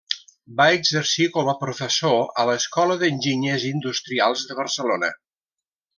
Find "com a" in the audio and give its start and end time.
1.35-1.55